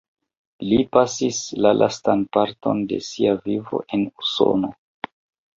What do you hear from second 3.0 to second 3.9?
sia vivo